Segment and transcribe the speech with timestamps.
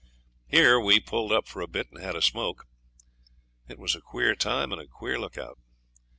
[0.47, 2.65] Here we pulled up for a bit and had a smoke.
[3.67, 5.59] It was a queer time and a queer look out.